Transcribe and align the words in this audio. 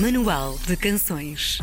Manual 0.00 0.56
de 0.66 0.74
Canções. 0.74 1.60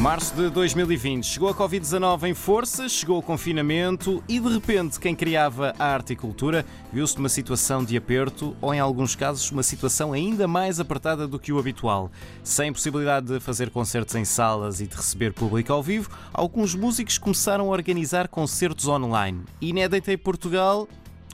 Março 0.00 0.34
de 0.34 0.50
2020. 0.50 1.24
Chegou 1.24 1.48
a 1.48 1.54
Covid-19 1.54 2.24
em 2.24 2.34
força, 2.34 2.88
chegou 2.88 3.18
o 3.18 3.22
confinamento 3.22 4.20
e, 4.28 4.40
de 4.40 4.48
repente, 4.48 4.98
quem 4.98 5.14
criava 5.14 5.72
a 5.78 5.86
arte 5.86 6.14
e 6.14 6.16
cultura 6.16 6.66
viu-se 6.92 7.16
numa 7.16 7.28
situação 7.28 7.84
de 7.84 7.96
aperto 7.96 8.56
ou, 8.60 8.74
em 8.74 8.80
alguns 8.80 9.14
casos, 9.14 9.48
uma 9.52 9.62
situação 9.62 10.12
ainda 10.12 10.48
mais 10.48 10.80
apertada 10.80 11.28
do 11.28 11.38
que 11.38 11.52
o 11.52 11.58
habitual. 11.60 12.10
Sem 12.42 12.72
possibilidade 12.72 13.26
de 13.26 13.38
fazer 13.38 13.70
concertos 13.70 14.16
em 14.16 14.24
salas 14.24 14.80
e 14.80 14.88
de 14.88 14.96
receber 14.96 15.32
público 15.32 15.72
ao 15.72 15.84
vivo, 15.84 16.10
alguns 16.32 16.74
músicos 16.74 17.16
começaram 17.16 17.66
a 17.66 17.72
organizar 17.72 18.26
concertos 18.26 18.88
online. 18.88 19.42
Inédita 19.60 20.12
em 20.12 20.18
Portugal, 20.18 20.88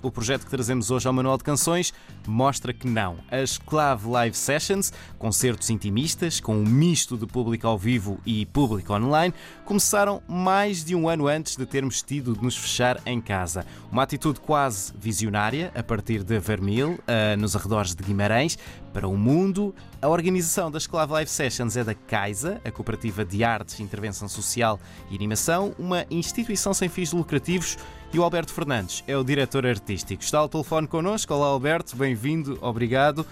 o 0.07 0.11
projeto 0.11 0.45
que 0.45 0.51
trazemos 0.51 0.91
hoje 0.91 1.09
ao 1.09 1.13
Manual 1.13 1.37
de 1.37 1.43
Canções 1.43 1.93
mostra 2.27 2.73
que 2.73 2.87
não. 2.87 3.19
As 3.29 3.59
Clave 3.59 4.09
Live 4.09 4.37
Sessions, 4.37 4.93
concertos 5.19 5.69
intimistas 5.69 6.39
com 6.39 6.57
um 6.57 6.65
misto 6.65 7.17
de 7.17 7.27
público 7.27 7.67
ao 7.67 7.77
vivo 7.77 8.21
e 8.25 8.47
público 8.47 8.93
online, 8.93 9.35
começaram 9.65 10.23
mais 10.29 10.85
de 10.85 10.95
um 10.95 11.09
ano 11.09 11.27
antes 11.27 11.57
de 11.57 11.67
termos 11.67 12.03
tido 12.03 12.35
de 12.35 12.43
nos 12.43 12.57
fechar 12.57 13.01
em 13.05 13.21
casa. 13.21 13.67
Uma 13.91 14.05
atitude 14.05 14.39
quase 14.39 14.93
visionária, 14.97 15.73
a 15.75 15.83
partir 15.83 16.23
de 16.23 16.39
Vermil, 16.39 16.93
uh, 16.93 17.37
nos 17.37 17.57
arredores 17.57 17.95
de 17.95 18.05
Guimarães, 18.05 18.57
para 18.93 19.09
o 19.09 19.17
mundo. 19.17 19.75
A 20.01 20.09
organização 20.09 20.71
das 20.71 20.87
Clave 20.87 21.13
Live 21.13 21.31
Sessions 21.31 21.77
é 21.77 21.85
da 21.85 21.95
CAISA, 21.95 22.61
a 22.65 22.71
Cooperativa 22.71 23.25
de 23.25 23.45
Artes, 23.45 23.79
Intervenção 23.81 24.27
Social 24.27 24.81
e 25.11 25.15
Animação, 25.15 25.75
uma 25.79 26.07
instituição 26.11 26.73
sem 26.73 26.89
fins 26.89 27.13
lucrativos 27.13 27.77
e 28.17 28.19
o 28.19 28.25
Alberto 28.25 28.53
Fernandes 28.55 29.05
é 29.07 29.15
o 29.15 29.23
diretor 29.23 29.67
artístico. 29.67 30.23
Está 30.23 30.39
ao 30.39 30.49
telefone 30.49 30.89
connosco. 30.89 31.35
Olá, 31.35 31.49
Alberto, 31.49 31.95
bem-vindo, 31.95 32.59
obrigado. 32.63 33.19
Uh, 33.19 33.27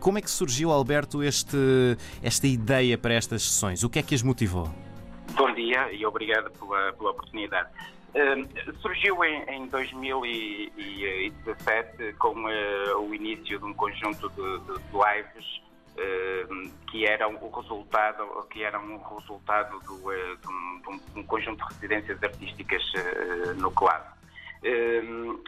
como 0.00 0.18
é 0.18 0.20
que 0.20 0.28
surgiu, 0.28 0.72
Alberto, 0.72 1.22
este, 1.22 1.56
esta 2.20 2.48
ideia 2.48 2.98
para 2.98 3.14
estas 3.14 3.44
sessões? 3.44 3.84
O 3.84 3.88
que 3.88 4.00
é 4.00 4.02
que 4.02 4.12
as 4.12 4.20
motivou? 4.20 4.68
Bom 5.36 5.54
dia 5.54 5.92
e 5.92 6.04
obrigado 6.04 6.50
pela, 6.58 6.92
pela 6.92 7.10
oportunidade. 7.10 7.68
Uh, 8.16 8.48
surgiu 8.80 9.22
em, 9.22 9.44
em, 9.48 9.68
2017 9.68 12.14
com 12.14 12.30
uh, 12.30 12.98
o 12.98 13.14
início 13.14 13.60
de 13.60 13.64
um 13.64 13.74
conjunto 13.74 14.28
de, 14.30 14.58
de 14.58 14.72
lives 14.92 15.62
que 16.90 17.06
eram 17.06 17.36
o 17.36 17.50
resultado 17.50 18.46
que 18.50 18.62
eram 18.62 18.84
um 18.84 19.16
resultado 19.16 19.78
do, 19.80 20.12
eh, 20.12 20.36
de, 20.40 20.48
um, 20.48 20.98
de, 20.98 21.20
um, 21.20 21.22
conjunto 21.24 21.66
de 21.66 21.74
residências 21.74 22.22
artísticas 22.22 22.82
eh, 22.96 23.54
no. 23.54 23.72
Ehm, 24.62 25.38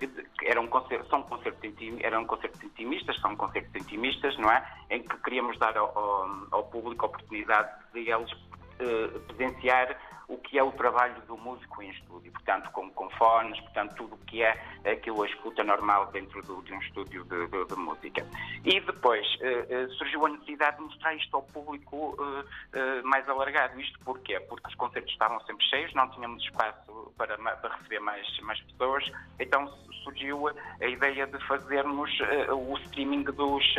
eram 0.45 0.67
concertos, 0.67 1.09
são 1.09 1.23
concertos 1.23 1.71
eram 2.01 2.27
concertos 2.27 2.63
intimistas, 2.63 3.19
são 3.21 3.35
concertos 3.35 3.75
intimistas, 3.75 4.37
não 4.39 4.51
é? 4.51 4.63
Em 4.91 5.03
que 5.03 5.17
queríamos 5.23 5.59
dar 5.59 5.77
ao, 5.77 5.97
ao, 5.97 6.29
ao 6.51 6.65
público 6.65 7.07
a 7.07 7.09
oportunidade 7.09 7.71
de 7.95 8.11
eles 8.11 8.31
uh, 8.33 9.21
presenciar 9.21 9.97
o 10.29 10.37
que 10.37 10.59
é 10.59 10.63
o 10.63 10.73
trabalho 10.73 11.21
do 11.23 11.37
músico 11.37 11.83
em 11.83 11.91
estúdio, 11.91 12.33
portanto, 12.33 12.71
com, 12.73 12.91
com 12.91 13.09
fones, 13.11 13.61
portanto, 13.61 13.95
tudo 13.95 14.15
o 14.15 14.19
que 14.19 14.43
é 14.43 14.61
aquilo 14.85 15.23
a 15.23 15.27
escuta 15.27 15.63
normal 15.63 16.07
dentro 16.07 16.43
do, 16.43 16.63
de 16.63 16.73
um 16.73 16.81
estúdio 16.81 17.25
de, 17.25 17.47
de, 17.47 17.65
de 17.65 17.77
música. 17.77 18.27
E 18.65 18.81
depois 18.81 19.27
uh, 19.37 19.85
uh, 19.85 19.91
surgiu 19.95 20.27
a 20.27 20.31
necessidade 20.31 20.77
de 20.79 20.83
mostrar 20.83 21.15
isto 21.15 21.37
ao 21.37 21.43
público 21.43 22.17
uh, 22.19 23.07
mais 23.07 23.29
alargado. 23.29 23.81
Isto 23.81 23.99
porquê? 24.01 24.41
Porque 24.41 24.67
os 24.69 24.75
concertos 24.75 25.13
estavam 25.13 25.41
sempre 25.41 25.65
cheios, 25.67 25.95
não 25.95 26.09
tínhamos 26.11 26.43
espaço 26.43 27.13
para, 27.17 27.39
para 27.39 27.77
receber 27.77 28.01
mais, 28.01 28.41
mais 28.41 28.61
pessoas, 28.63 29.05
então 29.39 29.69
surgiu 30.03 30.49
a 30.49 30.87
ideia 30.87 31.27
de 31.27 31.39
fazermos 31.47 32.11
o 32.53 32.77
streaming 32.79 33.25
dos, 33.25 33.75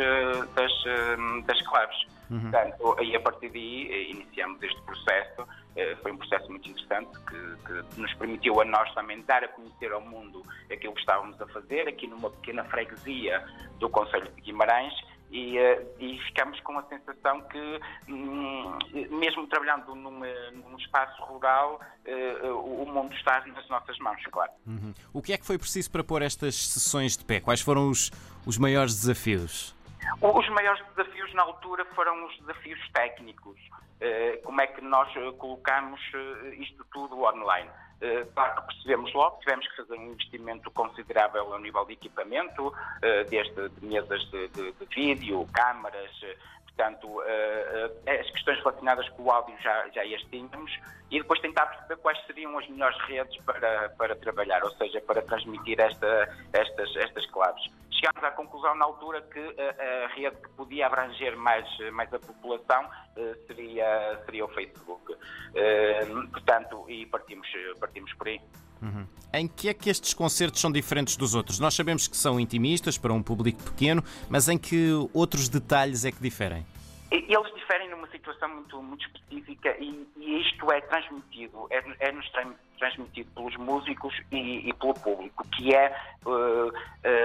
das, 0.54 0.72
das 1.46 1.62
claves. 1.62 2.17
Uhum. 2.30 2.40
Portanto, 2.40 2.96
e 3.02 3.16
a 3.16 3.20
partir 3.20 3.48
daí 3.50 4.10
iniciamos 4.10 4.62
este 4.62 4.80
processo 4.82 5.46
eh, 5.78 5.96
foi 6.02 6.10
um 6.10 6.16
processo 6.16 6.50
muito 6.50 6.68
interessante 6.68 7.16
que, 7.20 7.84
que, 7.94 8.00
nos 8.00 8.12
permitiu 8.14 8.60
a 8.60 8.64
nós 8.64 8.92
também 8.94 9.22
dar 9.22 9.44
a 9.44 9.48
conhecer 9.48 9.92
ao 9.92 10.00
mundo 10.00 10.42
aquilo 10.70 10.92
que 10.92 11.00
estávamos 11.00 11.40
a 11.40 11.46
fazer 11.46 11.86
aqui 11.86 12.08
numa 12.08 12.30
pequena 12.30 12.64
freguesia 12.64 13.44
do 13.78 13.88
Conselho 13.88 14.28
de 14.32 14.40
Guimarães 14.40 14.92
e, 15.30 15.56
eh, 15.56 15.86
e 16.00 16.18
ficamos 16.26 16.58
com 16.60 16.78
a 16.78 16.82
sensação 16.84 17.42
que, 17.42 17.80
hum, 18.08 18.76
mesmo 19.10 19.46
trabalhando 19.46 19.94
num, 19.94 20.18
num 20.20 20.76
espaço 20.78 21.22
rural, 21.22 21.80
o 22.64 22.86
mundo 22.86 23.14
está 23.14 23.44
nas 23.46 23.68
nossas 23.68 23.98
mãos, 23.98 24.20
claro. 24.32 24.50
Uhum. 24.66 24.94
O 25.12 25.22
que 25.22 25.32
é 25.32 25.38
que 25.38 25.46
foi 25.46 25.58
preciso 25.58 25.90
para 25.90 26.02
pôr 26.02 26.22
estas 26.22 26.56
sessões 26.56 27.16
de 27.16 27.24
pé? 27.24 27.38
Quais 27.38 27.60
foram 27.60 27.88
os, 27.88 28.10
os 28.46 28.58
maiores 28.58 28.94
desafios? 28.94 29.77
Os 30.20 30.48
maiores 30.50 30.84
desafios 30.94 31.32
na 31.34 31.42
altura 31.42 31.84
foram 31.94 32.26
os 32.26 32.38
desafios 32.40 32.80
técnicos. 32.92 33.58
Eh, 34.00 34.40
como 34.44 34.60
é 34.60 34.66
que 34.66 34.80
nós 34.80 35.08
eh, 35.16 35.32
colocamos 35.38 36.00
eh, 36.14 36.54
isto 36.58 36.84
tudo 36.92 37.22
online. 37.22 37.68
Claro 38.32 38.54
que 38.60 38.66
percebemos 38.68 39.12
logo, 39.12 39.40
tivemos 39.40 39.66
que 39.66 39.76
fazer 39.78 39.98
um 39.98 40.12
investimento 40.12 40.70
considerável 40.70 41.52
a 41.52 41.58
nível 41.58 41.84
de 41.84 41.94
equipamento, 41.94 42.72
desde 43.28 43.72
mesas 43.82 44.22
de, 44.30 44.46
de, 44.50 44.70
de 44.70 44.86
vídeo, 44.94 45.44
câmaras, 45.52 46.08
portanto, 46.78 47.20
as 48.06 48.30
questões 48.30 48.58
relacionadas 48.58 49.08
com 49.10 49.24
o 49.24 49.30
áudio 49.32 49.56
já, 49.60 49.88
já 49.88 50.02
as 50.02 50.22
tínhamos, 50.30 50.72
e 51.10 51.18
depois 51.18 51.40
tentar 51.40 51.66
perceber 51.66 51.96
quais 51.96 52.26
seriam 52.26 52.56
as 52.56 52.68
melhores 52.68 52.96
redes 53.06 53.36
para, 53.44 53.88
para 53.90 54.14
trabalhar, 54.14 54.62
ou 54.62 54.70
seja, 54.72 55.00
para 55.00 55.20
transmitir 55.22 55.80
esta, 55.80 56.28
estas, 56.52 56.96
estas 56.96 57.26
claves 57.26 57.64
chegámos 57.98 58.22
à 58.22 58.30
conclusão 58.30 58.74
na 58.76 58.84
altura 58.84 59.20
que 59.22 59.40
a, 59.40 60.04
a 60.04 60.08
rede 60.08 60.36
que 60.36 60.48
podia 60.50 60.86
abranger 60.86 61.36
mais, 61.36 61.66
mais 61.92 62.12
a 62.14 62.18
população 62.18 62.88
eh, 63.16 63.34
seria, 63.46 64.22
seria 64.24 64.44
o 64.44 64.48
Facebook. 64.48 65.16
Eh, 65.54 66.04
portanto, 66.32 66.84
e 66.88 67.06
partimos, 67.06 67.48
partimos 67.80 68.12
por 68.14 68.28
aí. 68.28 68.40
Uhum. 68.82 69.06
Em 69.32 69.46
que 69.46 69.68
é 69.68 69.74
que 69.74 69.90
estes 69.90 70.14
concertos 70.14 70.60
são 70.60 70.72
diferentes 70.72 71.16
dos 71.16 71.34
outros? 71.34 71.58
Nós 71.58 71.74
sabemos 71.74 72.08
que 72.08 72.16
são 72.16 72.40
intimistas 72.40 72.96
para 72.96 73.12
um 73.12 73.22
público 73.22 73.62
pequeno, 73.62 74.02
mas 74.28 74.48
em 74.48 74.56
que 74.56 74.90
outros 75.12 75.48
detalhes 75.48 76.04
é 76.04 76.12
que 76.12 76.20
diferem? 76.20 76.64
Eles 77.10 77.54
diferem 77.54 77.90
numa 77.90 78.08
situação 78.10 78.48
muito, 78.48 78.82
muito 78.82 79.06
específica 79.06 79.76
e, 79.78 80.06
e 80.16 80.40
isto 80.40 80.70
é 80.72 80.80
transmitido, 80.82 81.66
é, 81.70 82.08
é 82.08 82.12
nos 82.12 82.28
transmitido 82.30 82.67
pelos 83.34 83.56
músicos 83.56 84.14
e, 84.30 84.68
e 84.68 84.72
pelo 84.74 84.94
público, 84.94 85.46
que 85.50 85.74
é 85.74 85.94
uh, 86.24 86.72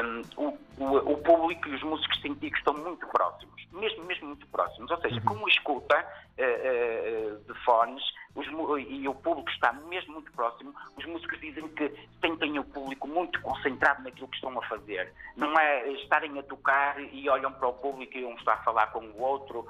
um, 0.04 0.22
o, 0.38 0.58
o, 0.78 1.14
o, 1.14 1.18
público 1.18 1.68
e 1.70 1.76
os 1.76 1.84
músicos 1.84 2.20
que 2.20 2.48
estão 2.48 2.74
muito 2.74 3.06
próximos, 3.08 3.54
mesmo, 3.72 4.04
mesmo 4.06 4.28
muito 4.28 4.48
próximos. 4.48 4.90
Ou 4.92 4.98
seja, 4.98 5.16
uhum. 5.16 5.38
com 5.38 5.48
escuta 5.48 5.98
uh, 5.98 7.36
uh, 7.36 7.54
de 7.54 7.60
fones 7.64 8.04
os, 8.36 8.48
e 8.88 9.08
o 9.08 9.14
público 9.14 9.50
está 9.52 9.72
mesmo 9.74 10.14
muito 10.14 10.32
próximo, 10.32 10.74
os 10.98 11.06
músicos 11.06 11.40
dizem 11.40 11.68
que 11.70 11.92
sentem 12.20 12.58
o 12.58 12.64
público 12.64 13.08
muito 13.08 13.40
concentrado 13.42 14.02
naquilo 14.04 14.28
que 14.28 14.36
estão 14.36 14.58
a 14.58 14.66
fazer. 14.68 15.14
Não 15.36 15.54
é 15.60 15.88
estarem 15.92 16.40
a 16.40 16.44
tocar 16.44 17.00
e 17.00 17.30
olham 17.30 17.52
para 17.54 17.68
o 17.68 17.74
público 17.74 18.18
e 18.18 18.26
um 18.26 18.34
está 18.36 18.54
a 18.54 18.64
falar 18.64 18.88
com 18.88 19.06
o 19.06 19.22
outro, 19.22 19.68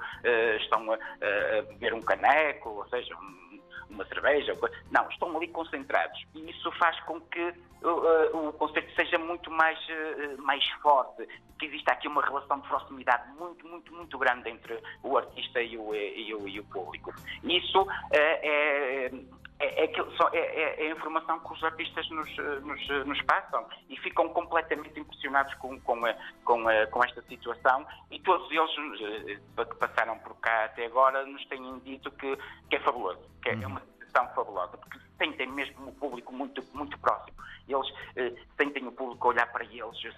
estão 0.60 0.92
a, 0.92 0.94
a 0.94 1.62
beber 1.62 1.92
um 1.92 2.00
caneco, 2.00 2.70
ou 2.70 2.88
seja, 2.88 3.14
um, 3.16 3.53
uma 3.90 4.04
cerveja, 4.06 4.56
não, 4.90 5.08
estão 5.08 5.36
ali 5.36 5.48
concentrados 5.48 6.24
e 6.34 6.50
isso 6.50 6.70
faz 6.72 6.98
com 7.00 7.20
que 7.20 7.54
uh, 7.82 7.88
uh, 7.88 8.48
o 8.48 8.52
conceito 8.52 8.92
seja 8.94 9.18
muito 9.18 9.50
mais, 9.50 9.78
uh, 9.88 10.42
mais 10.42 10.66
forte, 10.82 11.26
que 11.58 11.66
exista 11.66 11.92
aqui 11.92 12.08
uma 12.08 12.22
relação 12.22 12.60
de 12.60 12.68
proximidade 12.68 13.30
muito, 13.38 13.66
muito, 13.66 13.94
muito 13.94 14.18
grande 14.18 14.50
entre 14.50 14.78
o 15.02 15.16
artista 15.16 15.62
e 15.62 15.76
o, 15.78 15.94
e 15.94 16.34
o, 16.34 16.48
e 16.48 16.60
o 16.60 16.64
público. 16.64 17.14
Isso 17.44 17.86
é, 18.10 19.10
é, 19.64 19.84
é, 19.84 19.92
é, 20.32 20.86
é, 20.86 20.88
a 20.88 20.90
informação 20.90 21.40
que 21.40 21.52
os 21.52 21.64
artistas 21.64 22.08
nos, 22.10 22.36
nos, 22.62 23.06
nos, 23.06 23.22
passam 23.22 23.66
e 23.88 23.96
ficam 23.98 24.28
completamente 24.28 24.98
impressionados 24.98 25.54
com, 25.54 25.80
com, 25.80 26.00
com, 26.44 26.64
com 26.90 27.04
esta 27.04 27.22
situação 27.22 27.86
e 28.10 28.20
todos 28.20 28.50
eles 28.50 29.38
que 29.56 29.74
passaram 29.76 30.18
por 30.18 30.36
cá 30.36 30.66
até 30.66 30.86
agora 30.86 31.24
nos 31.24 31.44
têm 31.46 31.78
dito 31.80 32.10
que, 32.12 32.36
que 32.68 32.76
é 32.76 32.80
fabuloso, 32.80 33.20
que 33.42 33.50
é 33.50 33.66
uma 33.66 33.80
situação 33.80 34.28
fabulosa, 34.34 34.76
porque 34.76 34.98
sentem 35.18 35.50
mesmo 35.50 35.88
o 35.88 35.92
público 35.92 36.32
muito, 36.32 36.62
muito 36.74 36.98
próximo. 36.98 37.36
Eles 37.66 37.92
eh, 38.16 38.32
sentem 38.56 38.86
o 38.86 38.92
público 38.92 39.26
a 39.26 39.30
olhar 39.30 39.46
para 39.50 39.64
eles, 39.64 40.14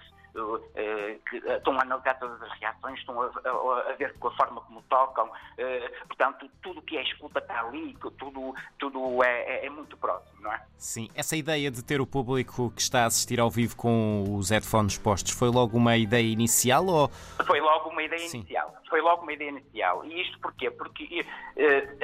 eh, 0.75 1.19
que 1.29 1.37
eh, 1.49 1.57
estão 1.57 1.79
a 1.79 1.83
analisar 1.83 2.19
todas 2.19 2.41
as 2.43 2.53
reações, 2.59 2.99
estão 2.99 3.21
a, 3.21 3.27
a, 3.27 3.91
a 3.91 3.93
ver 3.95 4.15
com 4.19 4.29
a 4.29 4.37
forma 4.37 4.61
como 4.61 4.83
tocam, 4.83 5.31
eh, 5.57 5.91
portanto, 6.07 6.49
tudo 6.63 6.83
que 6.83 6.97
é 6.97 7.03
escuta 7.03 7.39
está 7.39 7.61
ali, 7.61 7.97
tudo, 8.19 8.55
tudo 8.79 9.23
é, 9.25 9.43
é, 9.43 9.67
é, 9.67 9.71
muito 9.71 9.97
próximo, 9.97 10.41
não 10.41 10.53
é? 10.53 10.61
Sim, 10.77 11.09
essa 11.15 11.37
ideia 11.37 11.71
de 11.71 11.83
ter 11.83 12.01
o 12.01 12.07
público 12.07 12.71
que 12.71 12.81
está 12.81 13.05
a 13.05 13.07
assistir 13.07 13.41
ao 13.41 13.51
vivo 13.51 13.77
com 13.77 14.25
os 14.37 14.51
headphones 14.51 14.99
postos 14.99 15.33
foi 15.33 15.49
logo 15.49 15.77
uma 15.77 15.97
ideia 15.97 16.27
inicial 16.27 16.87
ou... 16.87 17.09
Foi 17.47 17.61
logo 17.61 17.91
uma 17.91 18.03
ideia 18.03 18.29
Sim. 18.29 18.39
inicial, 18.39 18.75
foi 18.89 19.01
logo 19.01 19.23
uma 19.23 19.33
ideia 19.33 19.51
inicial. 19.51 20.05
E 20.05 20.23
isto 20.23 20.39
porquê? 20.41 20.71
Porque 20.71 21.25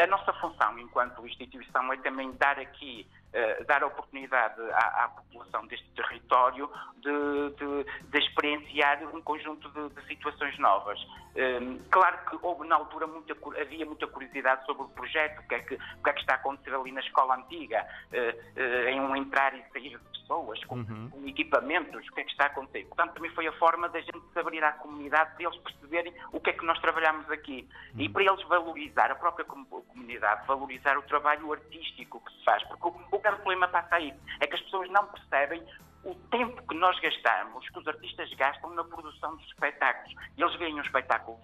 a 0.03 0.07
nossa 0.07 0.33
função 0.35 0.79
enquanto 0.79 1.27
instituição 1.27 1.93
é 1.93 1.97
também 1.99 2.33
dar 2.33 2.59
aqui 2.59 3.07
uh, 3.33 3.65
dar 3.65 3.83
a 3.83 3.87
oportunidade 3.87 4.61
à, 4.73 5.05
à, 5.05 5.09
população 5.09 5.67
deste 5.67 5.89
território 5.91 6.71
de, 6.97 7.51
de, 7.57 8.11
de 8.11 8.19
experienciar 8.19 9.03
um 9.15 9.21
conjunto 9.23 9.69
de, 9.71 9.95
de 9.95 10.07
situações 10.07 10.59
novas. 10.59 10.99
Um, 11.35 11.79
claro 11.91 12.19
que 12.29 12.39
houve 12.43 12.67
na 12.69 12.77
altura 12.77 13.07
muita, 13.07 13.35
havia 13.61 13.87
muita 13.87 14.07
curiosidade 14.07 14.65
sobre 14.67 14.83
o 14.83 14.89
projeto, 14.89 15.41
o 15.41 15.49
que 15.49 15.55
é 15.55 15.59
que, 15.61 15.75
o 15.75 16.03
que, 16.03 16.11
é 16.11 16.13
que 16.13 16.21
está 16.21 16.35
a 16.35 16.37
acontecer 16.37 16.75
ali 16.75 16.93
na 16.93 17.01
escola 17.01 17.37
antiga, 17.37 17.87
uh, 18.13 18.61
uh, 18.61 18.89
em 18.89 19.01
um 19.01 19.17
entrar 19.17 19.55
e 19.55 19.65
sair 19.73 19.99
de 19.99 20.22
pessoas, 20.33 20.65
com, 20.65 20.77
uhum. 20.77 21.11
com, 21.11 21.29
equipamentos, 21.29 22.09
o 22.09 22.13
que 22.13 22.21
é 22.21 22.25
que 22.25 22.31
está 22.31 22.45
a 22.45 22.47
acontecer. 22.47 22.87
Portanto, 22.87 23.13
também 23.15 23.31
foi 23.33 23.47
a 23.47 23.53
forma 23.53 23.89
da 23.89 24.01
gente 24.01 24.21
se 24.33 24.39
abrir 24.39 24.65
à 24.65 24.73
comunidade, 24.73 25.35
para 25.35 25.45
eles 25.45 25.59
perceberem 25.59 26.13
o 26.33 26.41
que 26.41 26.51
é 26.51 26.53
que 26.55 26.65
nós 26.65 26.81
trabalhamos 26.81 27.31
aqui. 27.31 27.69
Uhum. 27.95 28.01
E 28.01 28.09
para 28.09 28.23
eles 28.25 28.43
valorizar, 28.49 29.11
a 29.11 29.15
própria 29.15 29.45
comunidade, 29.45 30.47
valorizar 30.47 30.97
o 30.99 31.03
trabalho 31.03 31.53
artístico 31.53 32.21
que 32.25 32.33
se 32.33 32.45
faz. 32.45 32.63
Porque 32.65 32.89
o, 32.89 33.17
o 33.17 33.19
grande 33.19 33.39
problema 33.39 33.69
passa 33.69 33.97
aí, 33.97 34.15
é 34.41 34.47
que 34.47 34.55
as 34.55 34.63
pessoas 34.63 34.89
não 34.91 35.07
percebem 35.07 35.63
o 36.05 36.15
tempo 36.31 36.61
que 36.67 36.75
nós 36.75 36.99
gastamos, 37.01 37.69
que 37.69 37.79
os 37.79 37.87
artistas 37.87 38.33
gastam 38.35 38.71
na 38.75 38.83
produção 38.85 39.37
dos 39.37 39.47
espetáculos. 39.47 40.15
Eles 40.37 40.55
veem 40.57 40.75
um 40.75 40.83
espetáculo 40.83 41.39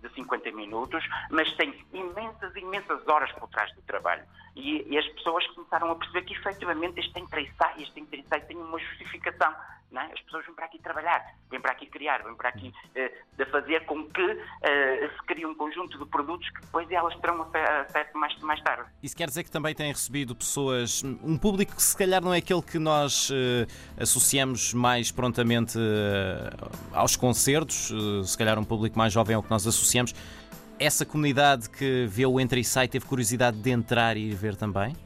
de, 0.00 0.08
de 0.08 0.14
50 0.14 0.52
minutos, 0.52 1.04
mas 1.30 1.50
têm 1.56 1.74
imensas, 1.92 2.54
imensas 2.56 3.06
horas 3.08 3.32
por 3.32 3.48
trás 3.48 3.72
do 3.74 3.82
trabalho. 3.82 4.24
E, 4.54 4.86
e 4.86 4.98
as 4.98 5.06
pessoas 5.08 5.46
começaram 5.48 5.90
a 5.90 5.94
perceber 5.96 6.22
que, 6.22 6.34
efetivamente, 6.34 7.00
este 7.00 7.18
ensaio, 7.18 7.46
este 7.78 8.00
ensaio 8.00 8.46
tem 8.46 8.56
uma 8.56 8.78
justificação. 8.78 9.54
É? 9.94 10.12
As 10.12 10.20
pessoas 10.22 10.46
vêm 10.46 10.54
para 10.54 10.64
aqui 10.64 10.78
trabalhar, 10.78 11.34
vêm 11.50 11.60
para 11.60 11.72
aqui 11.72 11.86
criar, 11.86 12.22
vêm 12.22 12.34
para 12.34 12.48
aqui 12.48 12.68
uh, 12.68 13.50
fazer 13.50 13.84
com 13.84 14.04
que 14.06 14.22
uh, 14.22 14.36
se 15.16 15.26
crie 15.26 15.44
um 15.44 15.54
conjunto 15.54 15.98
de 15.98 16.06
produtos 16.06 16.48
que 16.48 16.60
depois 16.62 16.90
elas 16.90 17.14
terão 17.20 17.42
acesso 17.42 18.16
mais, 18.16 18.38
mais 18.40 18.62
tarde. 18.62 18.88
Isso 19.02 19.14
quer 19.14 19.28
dizer 19.28 19.44
que 19.44 19.50
também 19.50 19.74
têm 19.74 19.92
recebido 19.92 20.34
pessoas, 20.34 21.02
um 21.04 21.36
público 21.36 21.76
que 21.76 21.82
se 21.82 21.96
calhar 21.96 22.22
não 22.22 22.32
é 22.32 22.38
aquele 22.38 22.62
que 22.62 22.78
nós 22.78 23.28
uh, 23.30 23.34
associamos 24.00 24.72
mais 24.72 25.12
prontamente 25.12 25.78
aos 26.92 27.16
concertos, 27.16 27.92
se 28.24 28.38
calhar 28.38 28.58
um 28.58 28.64
público 28.64 28.96
mais 28.98 29.12
jovem 29.12 29.34
é 29.34 29.38
o 29.38 29.42
que 29.42 29.50
nós 29.50 29.66
associamos. 29.66 30.14
Essa 30.78 31.04
comunidade 31.04 31.68
que 31.68 32.06
vê 32.06 32.24
o 32.24 32.40
Entra 32.40 32.58
e 32.58 32.64
Sai 32.64 32.88
teve 32.88 33.04
curiosidade 33.04 33.60
de 33.60 33.70
entrar 33.70 34.16
e 34.16 34.30
ver 34.30 34.56
também? 34.56 34.96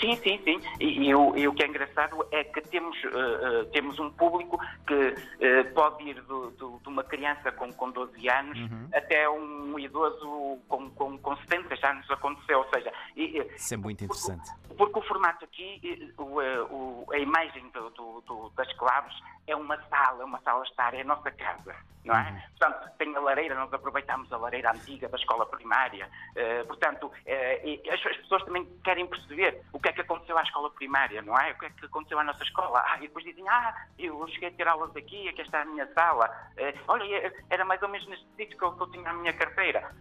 Sim, 0.00 0.16
sim, 0.16 0.40
sim. 0.44 0.60
E, 0.80 1.08
e, 1.08 1.14
o, 1.14 1.36
e, 1.36 1.48
o, 1.48 1.54
que 1.54 1.62
é 1.62 1.66
engraçado 1.66 2.26
é 2.30 2.44
que 2.44 2.60
temos, 2.62 2.96
uh, 3.04 3.08
uh, 3.08 3.64
temos 3.72 3.98
um 3.98 4.10
público 4.10 4.58
que 4.86 4.94
uh, 4.94 5.74
pode 5.74 6.02
ir 6.04 6.20
do, 6.22 6.50
do, 6.52 6.78
de 6.82 6.88
uma 6.88 7.02
criança 7.04 7.50
com, 7.52 7.72
com 7.72 7.90
12 7.90 8.28
anos 8.28 8.58
uhum. 8.58 8.88
até 8.92 9.28
um 9.28 9.78
idoso 9.78 10.58
com, 10.68 10.90
com, 10.90 11.18
com 11.18 11.36
70, 11.36 11.76
já 11.76 11.94
nos 11.94 12.10
aconteceu. 12.10 12.58
Ou 12.58 12.68
seja, 12.74 12.92
e, 13.16 13.38
Isso 13.56 13.74
é 13.74 13.76
muito 13.76 14.04
interessante. 14.04 14.50
Porque, 14.68 14.76
porque 14.76 14.98
o 14.98 15.02
formato 15.02 15.44
aqui, 15.44 16.12
o, 16.18 16.40
o, 16.70 17.06
a 17.12 17.18
imagem 17.18 17.70
do, 17.70 18.52
das 18.56 18.72
claves 18.74 19.14
é 19.46 19.56
uma 19.56 19.80
sala, 19.88 20.24
uma 20.24 20.40
sala 20.40 20.64
estar, 20.64 20.94
é 20.94 21.00
a 21.00 21.04
nossa 21.04 21.30
casa 21.30 21.74
não 22.06 22.16
é? 22.16 22.30
Uhum. 22.30 22.40
Portanto, 22.58 22.90
tem 22.98 23.14
a 23.14 23.20
lareira, 23.20 23.54
nós 23.54 23.72
aproveitamos 23.72 24.32
a 24.32 24.36
lareira 24.36 24.70
antiga 24.70 25.08
da 25.08 25.16
escola 25.16 25.44
primária, 25.44 26.08
uh, 26.08 26.66
portanto, 26.66 27.06
uh, 27.06 27.92
as, 27.92 28.06
as, 28.06 28.16
pessoas 28.18 28.44
também 28.44 28.64
querem 28.84 29.06
perceber 29.06 29.60
o 29.72 29.80
que 29.80 29.88
é 29.88 29.92
que 29.92 30.00
aconteceu 30.00 30.38
à 30.38 30.42
escola 30.42 30.70
primária, 30.70 31.20
não 31.20 31.36
é? 31.38 31.52
O 31.52 31.58
que 31.58 31.66
é 31.66 31.70
que 31.70 31.84
aconteceu 31.84 32.18
à 32.18 32.24
nossa 32.24 32.42
escola? 32.42 32.82
Ah, 32.86 32.96
e 32.98 33.02
depois 33.02 33.24
dizem, 33.24 33.46
ah, 33.48 33.74
eu 33.98 34.26
cheguei 34.28 34.48
a 34.48 34.52
ter 34.52 34.68
aulas 34.68 34.94
aqui, 34.96 35.28
aqui 35.28 35.42
está 35.42 35.62
a 35.62 35.64
minha 35.64 35.86
sala, 35.92 36.30
uh, 36.52 36.80
olha, 36.88 37.32
era 37.50 37.64
mais 37.64 37.82
ou 37.82 37.88
menos 37.88 38.06
neste 38.08 38.26
sítio 38.36 38.56
que 38.56 38.64
eu, 38.64 38.72
que 38.72 38.82
eu 38.82 38.90
tinha 38.92 39.10
a 39.10 39.12
minha 39.12 39.32
carteira. 39.32 39.94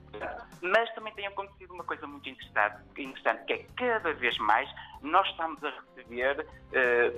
Mas 0.61 0.93
também 0.93 1.13
tem 1.13 1.27
acontecido 1.27 1.73
uma 1.73 1.83
coisa 1.83 2.07
muito 2.07 2.29
interessante, 2.29 2.77
interessante 2.97 3.45
que 3.45 3.53
é 3.53 3.65
cada 3.75 4.13
vez 4.13 4.37
mais 4.37 4.69
nós 5.01 5.27
estamos 5.29 5.61
a 5.63 5.69
receber, 5.69 6.47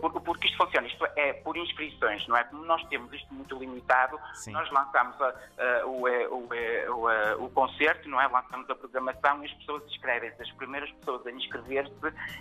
porque, 0.01 0.19
porque 0.19 0.48
isto 0.48 0.57
funciona, 0.57 0.88
isto 0.88 1.06
é 1.16 1.34
por 1.34 1.56
inscrições, 1.56 2.28
não 2.28 2.36
é? 2.36 2.44
Como 2.44 2.66
nós 2.66 2.84
temos 2.89 3.13
isto 3.13 3.34
muito 3.34 3.57
limitado, 3.57 4.19
Sim. 4.34 4.51
nós 4.51 4.69
a, 4.77 5.85
o, 5.85 6.07
eh, 6.07 6.27
o, 6.27 6.53
eh, 6.53 6.89
o, 6.89 7.41
o, 7.41 7.45
o, 7.45 7.50
concerto, 7.50 8.07
não 8.09 8.19
é? 8.19 8.27
Lançamos 8.27 8.69
a 8.69 8.75
programação 8.75 9.44
e 9.44 9.47
as 9.47 9.53
pessoas 9.53 9.83
inscrevem-se. 9.85 10.41
As 10.41 10.51
primeiras 10.51 10.91
pessoas 10.91 11.25
a 11.25 11.31
inscrever-se 11.31 11.94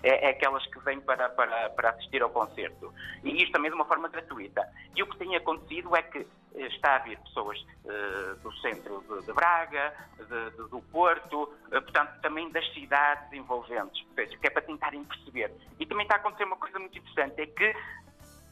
é, 0.03 0.27
é, 0.27 0.31
aquelas 0.31 0.67
que 0.67 0.79
vêm 0.81 1.00
para, 1.00 1.29
para, 1.31 1.71
para 1.71 1.91
assistir 1.91 2.23
ao 2.23 2.31
concerto. 2.31 2.93
E 3.25 3.43
isto 3.43 3.53
também 3.53 3.71
de 3.71 3.77
uma 3.77 3.85
forma 3.85 4.09
gratuita. 4.09 4.69
E 4.94 5.03
o 5.03 5.06
que 5.06 5.17
tem 5.19 5.35
acontecido 5.37 5.94
é 5.97 6.03
que 6.03 6.27
está 6.55 6.93
a 6.93 6.97
haver 6.97 7.19
pessoas 7.21 7.59
uh, 7.85 8.37
do 8.43 8.53
centro 8.59 9.05
de, 9.09 9.27
de 9.27 9.33
Braga, 9.33 9.93
de, 10.19 10.50
de, 10.50 10.69
do 10.71 10.81
Porto, 10.91 11.43
uh, 11.43 11.71
portanto, 11.71 12.19
também 12.23 12.50
das 12.50 12.67
cidades 12.73 13.31
envolventes, 13.33 14.05
seja, 14.15 14.37
que 14.38 14.47
é 14.47 14.50
para 14.50 14.62
tentarem 14.62 15.05
perceber. 15.05 15.53
E 15.79 15.87
também 15.87 16.05
está 16.05 16.17
a 16.17 16.19
acontecer 16.19 16.44
uma 16.44 16.56
coisa 16.56 16.79
muito 16.79 16.97
interessante, 16.97 17.41
é 17.41 17.47
que 17.47 17.77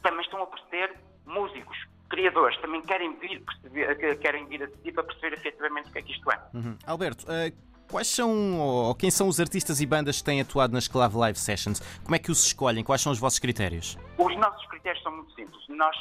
também 0.03 0.21
estão 0.21 0.39
a 0.39 0.43
aparecer 0.43 0.95
músicos, 1.25 1.77
criadores, 2.09 2.57
também 2.61 2.81
querem 2.81 3.15
vir, 3.17 3.41
perceber, 3.41 4.17
querem 4.19 4.45
vir 4.45 4.63
assistir 4.63 4.91
para 4.93 5.03
perceber 5.03 5.33
efetivamente 5.35 5.89
o 5.89 5.91
que 5.91 5.99
é 5.99 6.01
que 6.01 6.11
isto 6.11 6.31
é. 6.31 6.39
Uhum. 6.53 6.77
Alberto, 6.85 7.25
uh 7.25 7.75
Quais 7.89 8.07
são, 8.07 8.59
ou 8.59 8.95
quem 8.95 9.11
são 9.11 9.27
os 9.27 9.39
artistas 9.39 9.79
e 9.79 9.85
bandas 9.85 10.17
que 10.17 10.23
têm 10.23 10.41
atuado 10.41 10.73
nas 10.73 10.87
Clave 10.87 11.17
Live 11.17 11.37
Sessions? 11.37 11.79
Como 12.03 12.15
é 12.15 12.19
que 12.19 12.31
os 12.31 12.45
escolhem? 12.45 12.83
Quais 12.83 13.01
são 13.01 13.11
os 13.11 13.19
vossos 13.19 13.39
critérios? 13.39 13.97
Os 14.17 14.35
nossos 14.37 14.65
critérios 14.67 15.01
são 15.03 15.11
muito 15.11 15.33
simples. 15.35 15.63
Nós, 15.69 15.95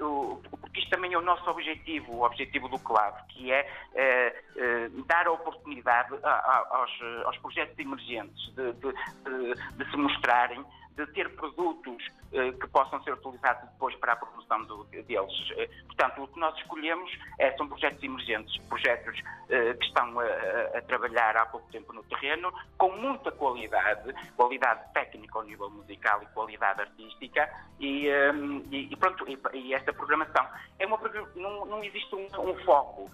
uh, 0.00 0.40
porque 0.60 0.80
isto 0.80 0.90
também 0.90 1.12
é 1.12 1.18
o 1.18 1.22
nosso 1.22 1.48
objetivo, 1.50 2.12
o 2.12 2.24
objetivo 2.24 2.68
do 2.68 2.78
Clave, 2.78 3.18
que 3.28 3.50
é 3.50 3.66
uh, 3.92 4.96
uh, 4.98 5.04
dar 5.06 5.26
a 5.26 5.32
oportunidade 5.32 6.14
a, 6.22 6.28
a, 6.28 6.66
aos, 6.70 7.26
aos, 7.26 7.36
projetos 7.38 7.76
emergentes 7.78 8.54
de, 8.54 8.72
de, 8.74 8.92
de, 8.92 9.84
de 9.84 9.90
se 9.90 9.96
mostrarem 9.96 10.64
de 10.96 11.06
ter 11.08 11.28
produtos 11.34 12.02
eh, 12.34 12.50
que 12.50 12.66
possam 12.66 13.00
ser 13.04 13.12
utilizados 13.12 13.62
depois 13.70 13.94
para 13.94 14.12
a 14.12 14.16
promoção 14.16 14.64
do, 14.64 14.82
deles. 14.84 15.52
Eh, 15.56 15.68
portanto, 15.86 16.24
o 16.24 16.26
que 16.26 16.40
nós 16.40 16.56
escolhemos 16.56 17.08
é, 17.38 17.56
são 17.56 17.68
projetos 17.68 18.02
emergentes, 18.02 18.56
projetos 18.68 19.20
eh, 19.48 19.74
que 19.74 19.86
estão 19.86 20.18
a, 20.18 20.78
a, 20.78 20.82
trabalhar 20.82 21.36
há 21.36 21.46
pouco 21.46 21.70
tempo 21.70 21.92
no 21.92 22.02
terreno, 22.02 22.52
com 22.76 22.90
muita 22.96 23.30
qualidade, 23.30 24.12
qualidade 24.36 24.92
técnica 24.92 25.38
ao 25.38 25.44
nível 25.44 25.70
musical 25.70 26.22
e 26.24 26.26
qualidade 26.26 26.80
artística, 26.80 27.48
e, 27.78 28.08
ehm, 28.08 28.62
e, 28.72 28.96
pronto, 28.96 29.24
e, 29.28 29.38
e, 29.56 29.74
esta 29.74 29.92
programação 29.92 30.44
é 30.80 30.86
uma 30.86 30.98
não, 31.36 31.66
não 31.66 31.84
existe 31.84 32.14
um, 32.16 32.26
um 32.40 32.56
foco. 32.64 33.10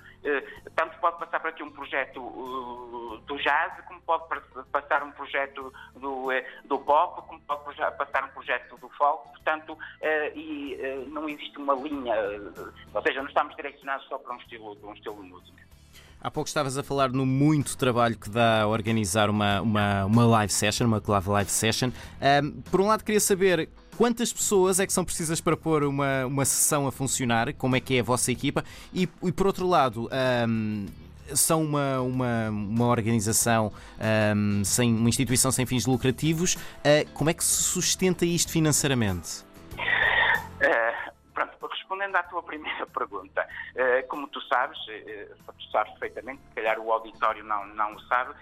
tanto 0.77 0.99
pode 0.99 1.19
passar 1.19 1.41
por 1.41 1.49
aqui 1.49 1.63
um 1.63 1.71
projeto 1.71 2.21
uh, 2.21 3.19
do 3.27 3.37
jazz, 3.39 3.73
como 3.87 4.01
pode 4.03 4.25
passar 4.71 5.03
um 5.03 5.13
projeto 5.13 5.73
do, 5.95 6.29
do 6.65 6.79
pop, 6.79 7.27
como 7.27 7.41
pode 7.43 7.65
passar 7.75 8.25
um 8.25 8.29
projeto 8.29 8.77
do 8.79 8.89
folk, 8.91 9.29
portanto, 9.31 9.73
uh, 9.73 9.79
e 10.39 10.75
uh, 10.75 11.09
não 11.11 11.29
existe 11.29 11.57
uma 11.59 11.75
linha, 11.75 12.15
uh, 12.15 12.73
ou 12.93 13.03
seja, 13.03 13.21
não 13.21 13.29
estamos 13.29 13.55
direcionados 13.57 14.07
só 14.09 14.19
para 14.19 14.35
um 14.35 14.39
estilo, 14.39 14.77
um 14.83 14.93
estilo 14.93 15.23
de 15.23 15.29
música. 15.29 15.61
Há 16.23 16.31
pouco 16.31 16.49
estavas 16.49 16.77
a 16.77 16.83
falar 16.83 17.11
no 17.11 17.25
muito 17.25 17.79
trabalho 17.79 18.19
que 18.19 18.29
dá 18.29 18.63
a 18.63 18.67
organizar 18.67 19.31
uma, 19.31 19.63
uma, 19.63 20.05
uma 20.05 20.27
live 20.27 20.53
session, 20.53 20.87
uma 20.87 21.01
clave 21.01 21.31
live 21.31 21.51
session. 21.51 21.91
Um, 22.21 22.61
por 22.71 22.83
um 22.83 22.87
lado, 22.87 23.03
queria 23.03 23.21
saber 23.21 23.71
quantas 23.97 24.31
pessoas 24.31 24.79
é 24.81 24.87
que 24.87 24.93
são 24.93 25.03
precisas 25.03 25.41
para 25.41 25.57
pôr 25.57 25.83
uma, 25.83 26.27
uma 26.27 26.45
sessão 26.45 26.87
a 26.87 26.93
funcionar, 26.93 27.55
como 27.55 27.75
é 27.75 27.81
que 27.81 27.97
é 27.97 28.01
a 28.01 28.03
vossa 28.03 28.31
equipa, 28.31 28.63
e, 28.93 29.09
e 29.23 29.33
por 29.33 29.47
outro 29.47 29.67
lado, 29.67 30.11
um, 30.47 30.87
são 31.35 31.63
uma, 31.63 32.01
uma, 32.01 32.51
uma 32.51 32.87
organização, 32.87 33.73
um, 34.37 34.65
sem, 34.65 34.95
uma 34.95 35.09
instituição 35.09 35.51
sem 35.51 35.67
fins 35.67 35.87
lucrativos. 35.87 36.55
Uh, 36.55 37.09
como 37.15 37.31
é 37.31 37.35
que 37.35 37.45
se 37.45 37.63
sustenta 37.63 38.25
isto 38.25 38.51
financeiramente? 38.53 39.45
Uh, 39.75 41.13
pronto, 41.33 41.67
respondendo 41.67 42.17
à 42.17 42.23
tua 42.23 42.43
primeira 42.45 42.87
pergunta, 42.87 43.47
uh, 43.75 44.07
como 44.09 44.29
tu 44.29 44.41
sabes, 44.43 44.79
tu 45.59 45.71
sabes 45.71 45.91
perfeitamente, 45.93 46.41
se 46.49 46.55
calhar 46.55 46.79
o 46.79 46.93
auditório 46.93 47.45
não, 47.45 47.67
não 47.67 47.95
o 47.95 48.01
sabe, 48.03 48.35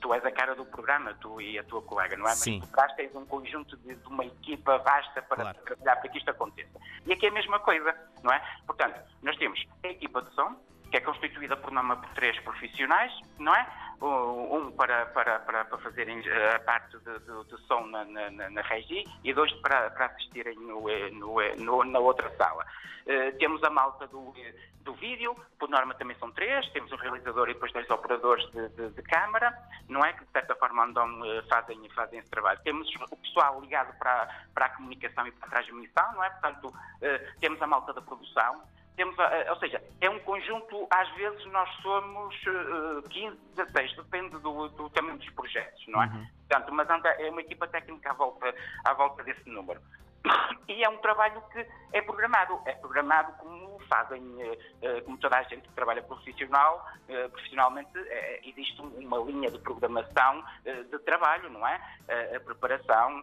tu 0.00 0.12
és 0.12 0.24
a 0.24 0.30
cara 0.30 0.54
do 0.54 0.64
programa, 0.64 1.14
tu 1.20 1.40
e 1.40 1.58
a 1.58 1.62
tua 1.64 1.82
colega, 1.82 2.16
não 2.16 2.26
é? 2.26 2.34
Sim. 2.34 2.60
Mas 2.74 2.90
tu 2.92 2.96
tens 2.96 3.14
um 3.14 3.24
conjunto 3.24 3.76
de, 3.76 3.94
de, 3.94 4.08
uma 4.08 4.24
equipa 4.24 4.78
vasta 4.78 5.22
para 5.22 5.42
claro. 5.42 5.58
trabalhar 5.64 5.96
para 5.96 6.10
que 6.10 6.18
isto 6.18 6.30
aconteça. 6.30 6.80
E 7.06 7.12
aqui 7.12 7.26
é 7.26 7.28
a 7.28 7.32
mesma 7.32 7.60
coisa, 7.60 7.94
não 8.22 8.32
é? 8.32 8.42
Portanto, 8.66 9.00
nós 9.22 9.36
temos 9.36 9.64
a 9.84 9.88
equipa 9.88 10.22
de 10.22 10.34
som, 10.34 10.56
que 10.92 10.98
é 10.98 11.00
constituída 11.00 11.56
por 11.56 11.72
norma 11.72 11.96
por 11.96 12.10
três 12.10 12.38
profissionais, 12.40 13.10
não 13.38 13.54
é? 13.54 13.66
Um 14.02 14.70
para, 14.72 15.06
para, 15.06 15.38
para, 15.38 15.64
para 15.64 15.78
fazerem 15.78 16.20
eh, 16.26 16.56
a 16.56 16.60
parte 16.60 16.98
de 16.98 17.66
som 17.66 17.86
na, 17.86 18.04
na, 18.04 18.50
na, 18.50 18.60
regi 18.60 19.04
e 19.24 19.32
dois 19.32 19.50
para, 19.62 19.90
para 19.90 20.06
assistirem 20.06 20.54
no, 20.58 20.90
eh, 20.90 21.10
no, 21.12 21.40
eh, 21.40 21.56
no, 21.56 21.82
na 21.84 21.98
outra 21.98 22.28
sala. 22.36 22.66
Uh, 23.06 23.36
temos 23.38 23.62
a 23.64 23.70
malta 23.70 24.06
do, 24.06 24.32
do 24.82 24.94
vídeo, 24.94 25.34
por 25.58 25.68
norma 25.68 25.94
também 25.94 26.16
são 26.18 26.30
três, 26.30 26.68
temos 26.72 26.92
um 26.92 26.96
realizador 26.96 27.48
e 27.48 27.54
depois 27.54 27.72
dois 27.72 27.88
operadores 27.90 28.44
de, 28.52 28.68
de, 28.68 28.90
de 28.90 29.02
câmara, 29.02 29.56
não 29.88 30.04
é? 30.04 30.12
Que 30.12 30.24
de 30.24 30.30
certa 30.30 30.54
forma 30.54 30.84
andam, 30.84 31.08
fazem, 31.48 31.88
fazem 31.90 32.20
esse 32.20 32.30
trabalho. 32.30 32.60
Temos 32.62 32.88
o 33.10 33.16
pessoal 33.16 33.60
ligado 33.60 33.96
para, 33.98 34.28
para 34.54 34.66
a 34.66 34.68
comunicação 34.68 35.26
e 35.26 35.32
para 35.32 35.48
a 35.48 35.50
transmissão, 35.50 36.12
não 36.12 36.22
é? 36.22 36.30
Portanto, 36.30 36.68
uh, 36.68 37.40
temos 37.40 37.60
a 37.62 37.66
malta 37.66 37.92
da 37.92 38.02
produção, 38.02 38.62
temos, 38.96 39.16
ou 39.48 39.56
seja, 39.56 39.82
é 40.00 40.10
um 40.10 40.18
conjunto, 40.20 40.86
às 40.90 41.08
vezes 41.14 41.44
nós 41.46 41.68
somos 41.82 42.34
15, 43.10 43.36
16, 43.56 43.96
depende 43.96 44.38
do, 44.38 44.68
do 44.68 44.90
tamanho 44.90 45.18
dos 45.18 45.30
projetos, 45.30 45.82
não 45.88 46.02
é? 46.02 46.06
Uhum. 46.06 46.26
Portanto, 46.48 46.74
mas 46.74 46.90
anda, 46.90 47.08
é 47.08 47.30
uma 47.30 47.40
equipa 47.40 47.66
técnica 47.66 48.10
à 48.10 48.14
volta, 48.14 48.54
à 48.84 48.92
volta 48.92 49.22
desse 49.24 49.48
número. 49.48 49.80
E 50.68 50.82
é 50.82 50.88
um 50.88 50.96
trabalho 50.98 51.42
que 51.52 51.66
é 51.92 52.00
programado. 52.00 52.60
É 52.64 52.72
programado 52.72 53.32
como 53.38 53.72
fazem, 53.92 54.22
eh, 54.40 54.58
eh, 54.80 55.00
como 55.02 55.18
toda 55.18 55.36
a 55.36 55.42
gente 55.42 55.68
que 55.68 55.74
trabalha 55.74 56.02
profissional, 56.02 56.86
eh, 57.08 57.28
profissionalmente, 57.28 57.90
existe 58.44 58.80
uma 58.80 59.18
linha 59.18 59.50
de 59.50 59.58
programação 59.58 60.42
de 60.64 60.98
trabalho, 61.00 61.50
não 61.50 61.66
é? 61.66 61.80
A 62.34 62.40
preparação, 62.40 63.22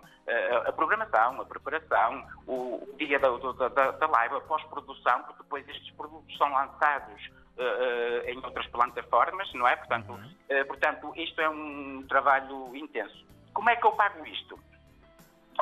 a 0.66 0.72
programação, 0.72 1.42
a 1.42 1.46
preparação, 1.46 2.28
o 2.48 2.88
dia 2.98 3.20
da, 3.20 3.30
da, 3.70 3.92
da 3.92 4.08
live, 4.08 4.36
a 4.36 4.42
pós-produção, 4.42 5.24
porque 5.24 5.44
depois 5.44 5.68
estes 5.68 5.92
produtos 5.96 6.38
são 6.38 6.52
lançados 6.52 7.30
em 8.26 8.38
outras 8.38 8.68
plataformas, 8.68 9.52
não 9.54 9.68
é? 9.68 9.76
Portanto, 9.76 10.12
uhum. 10.12 10.66
portanto, 10.68 11.14
isto 11.16 11.42
é 11.42 11.50
um 11.50 12.06
trabalho 12.08 12.76
intenso. 12.76 13.26
Como 13.54 13.70
é 13.70 13.76
que 13.76 13.86
eu 13.86 13.92
pago 13.94 14.26
isto? 14.26 14.60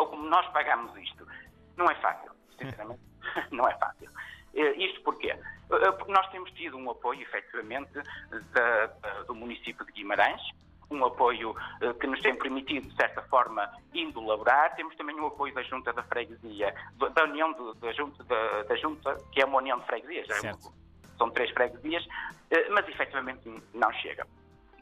Ou 0.07 0.11
como 0.11 0.27
nós 0.29 0.47
pagamos 0.47 0.95
isto. 0.97 1.27
Não 1.75 1.85
é 1.89 1.95
fácil, 1.95 2.31
sinceramente, 2.57 3.01
não 3.51 3.67
é 3.67 3.77
fácil. 3.77 4.09
Eh, 4.53 4.73
isto 4.77 5.01
porquê? 5.01 5.29
Eh, 5.29 5.91
porque 5.91 6.11
nós 6.11 6.27
temos 6.31 6.49
tido 6.51 6.77
um 6.77 6.89
apoio, 6.89 7.21
efetivamente, 7.21 7.91
da, 8.53 8.85
do 9.27 9.35
município 9.35 9.85
de 9.85 9.91
Guimarães, 9.91 10.41
um 10.89 11.05
apoio 11.05 11.55
eh, 11.81 11.93
que 11.93 12.07
nos 12.07 12.21
tem 12.21 12.35
permitido, 12.35 12.87
de 12.87 12.95
certa 12.95 13.21
forma, 13.23 13.69
indo 13.93 14.25
laborar. 14.25 14.75
Temos 14.75 14.95
também 14.95 15.19
o 15.19 15.27
apoio 15.27 15.53
da 15.53 15.61
Junta 15.63 15.91
da 15.93 16.03
Freguesia, 16.03 16.73
da 16.95 17.23
União 17.25 17.53
de, 17.53 17.79
da, 17.79 17.91
Junta, 17.91 18.23
da, 18.23 18.63
da, 18.63 18.75
Junta, 18.77 19.15
que 19.31 19.41
é 19.41 19.45
uma 19.45 19.57
União 19.57 19.79
de 19.79 19.85
Freguesias, 19.85 20.29
é 20.43 20.53
são 21.17 21.31
três 21.31 21.49
freguesias, 21.49 22.07
mas 22.69 22.87
efetivamente 22.87 23.49
não 23.73 23.91
chega. 23.93 24.27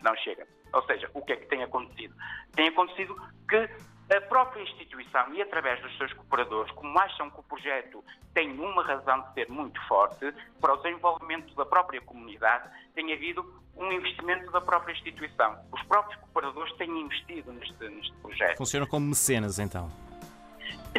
Não 0.01 0.13
chega. 0.17 0.45
Ou 0.73 0.83
seja, 0.83 1.09
o 1.13 1.21
que 1.21 1.31
é 1.31 1.37
que 1.37 1.45
tem 1.47 1.63
acontecido? 1.63 2.13
Tem 2.53 2.67
acontecido 2.67 3.15
que 3.47 3.69
a 4.09 4.21
própria 4.21 4.61
instituição 4.61 5.33
e 5.33 5.41
através 5.41 5.81
dos 5.81 5.97
seus 5.97 6.13
cooperadores, 6.13 6.71
como 6.73 6.97
acham 6.99 7.29
que 7.31 7.39
o 7.39 7.43
projeto 7.43 8.03
tem 8.33 8.51
uma 8.59 8.83
razão 8.83 9.21
de 9.21 9.33
ser 9.33 9.49
muito 9.49 9.81
forte 9.87 10.31
para 10.61 10.73
o 10.73 10.77
desenvolvimento 10.77 11.55
da 11.55 11.65
própria 11.65 11.99
comunidade, 12.01 12.69
tem 12.93 13.11
havido 13.13 13.43
um 13.75 13.91
investimento 13.91 14.51
da 14.51 14.61
própria 14.61 14.93
instituição. 14.93 15.57
Os 15.71 15.81
próprios 15.83 16.19
cooperadores 16.21 16.73
têm 16.73 16.89
investido 16.89 17.51
neste, 17.53 17.89
neste 17.89 18.13
projeto. 18.17 18.57
Funcionam 18.57 18.87
como 18.87 19.07
mecenas, 19.07 19.57
então? 19.59 19.89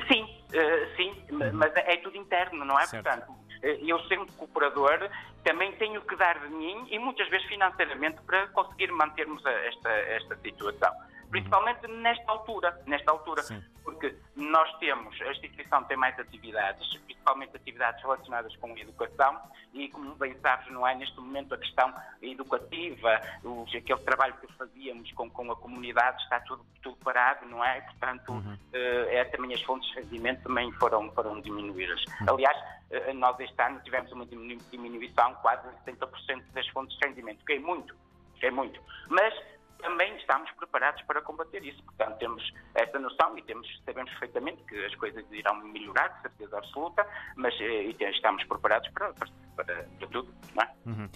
Sim, 0.09 0.25
uh, 0.25 0.97
sim, 0.97 1.11
uhum. 1.31 1.53
mas 1.55 1.75
é 1.77 1.97
tudo 1.99 2.17
interno, 2.17 2.65
não 2.65 2.79
é? 2.79 2.87
Certo. 2.87 3.05
Portanto, 3.05 3.33
eh, 3.63 3.79
eu 3.83 3.99
sendo 4.07 4.31
cooperador 4.33 5.09
também 5.43 5.73
tenho 5.77 6.01
que 6.03 6.17
dar 6.17 6.39
de 6.41 6.49
mim 6.49 6.87
e 6.91 6.99
muitas 6.99 7.29
vezes 7.29 7.47
financeiramente 7.47 8.21
para 8.23 8.49
conseguir 8.49 8.91
mantermos 8.93 9.45
esta, 9.47 9.91
esta 9.91 10.37
situação 10.39 10.93
principalmente 11.31 11.87
nesta 11.87 12.31
altura, 12.31 12.81
nesta 12.87 13.11
altura, 13.11 13.43
Sim. 13.43 13.63
porque 13.85 14.15
nós 14.35 14.73
temos, 14.79 15.21
a 15.21 15.31
instituição 15.31 15.85
tem 15.85 15.97
mais 15.97 16.19
atividades, 16.19 16.97
principalmente 16.99 17.57
atividades 17.57 18.03
relacionadas 18.03 18.55
com 18.57 18.73
a 18.73 18.79
educação 18.79 19.41
e, 19.73 19.89
como 19.89 20.15
bem 20.15 20.37
sabes, 20.41 20.71
não 20.71 20.87
é 20.87 20.95
neste 20.95 21.19
momento 21.19 21.55
a 21.55 21.59
questão 21.59 21.93
educativa, 22.23 23.21
os, 23.43 23.75
aquele 23.75 24.01
trabalho 24.01 24.35
que 24.35 24.53
fazíamos 24.55 25.11
com, 25.13 25.29
com 25.31 25.51
a 25.51 25.57
comunidade 25.57 26.23
está 26.23 26.41
tudo, 26.41 26.65
tudo 26.83 26.97
parado, 26.99 27.47
não 27.47 27.65
é? 27.65 27.81
Portanto, 27.83 28.33
uhum. 28.33 28.57
é, 28.73 29.25
também 29.25 29.53
as 29.55 29.63
fontes 29.63 29.89
de 29.91 30.01
rendimento 30.01 30.43
também 30.43 30.71
foram, 30.73 31.11
foram 31.13 31.41
diminuídas. 31.41 32.03
Uhum. 32.21 32.35
Aliás, 32.35 32.57
eh, 32.91 33.13
nós 33.13 33.39
este 33.41 33.61
ano 33.61 33.81
tivemos 33.81 34.11
uma 34.13 34.27
diminuição 34.27 35.35
quase 35.37 35.69
de 35.69 35.93
70% 35.93 36.45
das 36.53 36.67
fontes 36.69 36.97
de 36.99 37.07
rendimento, 37.07 37.45
que 37.45 37.55
é 37.55 37.59
muito, 37.59 37.95
que 38.39 38.47
é 38.47 38.51
muito. 38.51 38.81
Mas 39.09 39.35
também 39.79 40.17
estamos 40.17 40.51
preparados 40.53 41.03
para 41.03 41.21
combater 41.23 41.65
isso. 41.65 41.83
Portanto, 41.85 42.19
temos 42.19 42.53
essa 42.75 42.99
noção 42.99 43.37
e 43.39 43.43
temos, 43.43 43.67
sabemos 43.85 44.11
perfeitamente 44.13 44.63
que 44.65 44.85
as 44.85 44.95
coisas 44.97 45.25
irão 45.31 45.55
melhorar, 45.57 46.09
de 46.09 46.23
certeza 46.23 46.59
absoluta, 46.59 47.07
mas 47.37 47.55
eh, 47.61 47.95
estamos 48.11 48.45
preparados 48.45 48.89
para, 48.91 49.13
para, 49.15 49.29
para, 49.57 49.85
para 49.99 50.09
tudo, 50.09 50.35
não 50.55 50.63
é? 50.63 50.73
Uhum. 50.87 51.09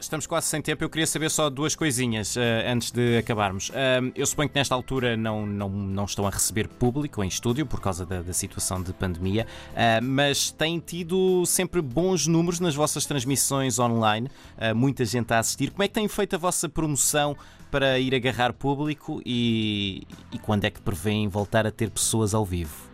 Estamos 0.00 0.28
quase 0.28 0.46
sem 0.46 0.62
tempo. 0.62 0.84
Eu 0.84 0.88
queria 0.88 1.06
saber 1.06 1.28
só 1.28 1.50
duas 1.50 1.74
coisinhas 1.74 2.36
uh, 2.36 2.40
antes 2.66 2.92
de 2.92 3.18
acabarmos. 3.18 3.68
Uh, 3.70 4.12
eu 4.14 4.24
suponho 4.24 4.48
que 4.48 4.54
nesta 4.54 4.72
altura 4.72 5.16
não, 5.16 5.44
não, 5.44 5.68
não 5.68 6.04
estão 6.04 6.24
a 6.24 6.30
receber 6.30 6.68
público 6.68 7.22
em 7.24 7.26
estúdio 7.26 7.66
por 7.66 7.80
causa 7.80 8.06
da, 8.06 8.22
da 8.22 8.32
situação 8.32 8.80
de 8.80 8.92
pandemia, 8.92 9.44
uh, 9.72 10.04
mas 10.04 10.52
têm 10.52 10.78
tido 10.78 11.44
sempre 11.46 11.82
bons 11.82 12.28
números 12.28 12.60
nas 12.60 12.76
vossas 12.76 13.06
transmissões 13.06 13.78
online, 13.78 14.30
muita 14.74 15.04
gente 15.04 15.32
a 15.32 15.40
assistir. 15.40 15.70
Como 15.70 15.82
é 15.82 15.88
que 15.88 15.94
têm 15.94 16.06
feito 16.06 16.34
a 16.34 16.38
vossa 16.38 16.68
promoção 16.68 17.36
para 17.70 17.98
ir 17.98 18.14
agarrar 18.14 18.52
público 18.52 19.20
e, 19.26 20.06
e 20.32 20.38
quando 20.38 20.64
é 20.64 20.70
que 20.70 20.80
prevêem 20.80 21.28
voltar 21.28 21.66
a 21.66 21.70
ter 21.70 21.90
pessoas 21.90 22.34
ao 22.34 22.44
vivo? 22.44 22.87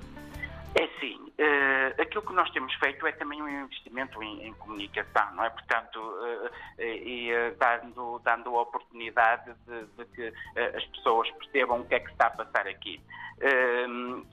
Aquilo 1.98 2.22
que 2.22 2.32
nós 2.32 2.50
temos 2.50 2.72
feito 2.74 3.06
é 3.06 3.12
também 3.12 3.42
um 3.42 3.48
investimento 3.48 4.22
em, 4.22 4.48
em 4.48 4.54
comunicação, 4.54 5.34
não 5.34 5.44
é? 5.44 5.50
Portanto, 5.50 5.98
uh, 5.98 6.82
e 6.82 7.32
uh, 7.32 7.56
dando, 7.58 8.20
dando 8.24 8.56
a 8.56 8.62
oportunidade 8.62 9.52
de, 9.66 9.84
de 9.96 10.04
que 10.12 10.32
as 10.76 10.84
pessoas 10.86 11.30
percebam 11.32 11.80
o 11.80 11.84
que 11.84 11.94
é 11.94 12.00
que 12.00 12.10
está 12.10 12.26
a 12.26 12.30
passar 12.30 12.66
aqui. 12.66 13.00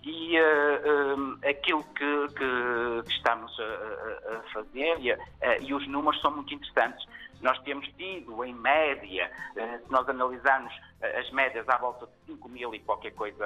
e 0.04 0.38
aquilo 1.50 1.84
que, 1.84 2.28
que 2.36 3.12
estamos 3.12 3.58
a, 3.60 4.38
a 4.38 4.42
fazer 4.54 4.98
e, 5.00 5.66
e 5.66 5.74
os 5.74 5.88
números 5.88 6.20
são 6.22 6.32
muito 6.32 6.54
interessantes. 6.54 7.06
Nós 7.42 7.58
temos 7.64 7.88
tido, 7.98 8.44
em 8.46 8.54
média, 8.54 9.32
se 9.54 9.92
nós 9.92 10.08
analisarmos 10.08 10.74
as 11.02 11.30
médias 11.32 11.68
à 11.68 11.78
volta 11.78 12.06
de 12.06 12.34
5 12.34 12.50
mil 12.50 12.76
e 12.76 12.80
qualquer 12.80 13.12
coisa 13.12 13.46